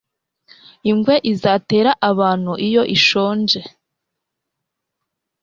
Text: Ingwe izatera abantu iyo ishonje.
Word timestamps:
Ingwe 0.89 1.15
izatera 1.31 1.91
abantu 2.09 2.51
iyo 2.67 2.83
ishonje. 2.95 3.59